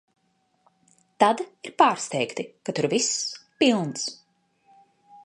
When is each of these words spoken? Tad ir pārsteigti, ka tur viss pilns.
Tad 1.25 1.43
ir 1.69 1.75
pārsteigti, 1.83 2.45
ka 2.69 2.75
tur 2.79 2.89
viss 2.97 3.13
pilns. 3.61 4.09